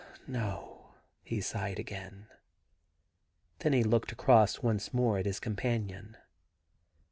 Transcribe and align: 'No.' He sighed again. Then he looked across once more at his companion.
'No.' 0.27 0.95
He 1.23 1.41
sighed 1.41 1.77
again. 1.77 2.25
Then 3.59 3.73
he 3.73 3.83
looked 3.83 4.11
across 4.11 4.63
once 4.63 4.95
more 4.95 5.19
at 5.19 5.27
his 5.27 5.39
companion. 5.39 6.17